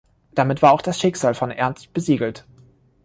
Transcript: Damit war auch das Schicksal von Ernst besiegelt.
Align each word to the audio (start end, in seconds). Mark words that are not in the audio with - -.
Damit 0.33 0.63
war 0.63 0.71
auch 0.73 0.81
das 0.81 0.99
Schicksal 0.99 1.35
von 1.35 1.51
Ernst 1.51 1.93
besiegelt. 1.93 2.43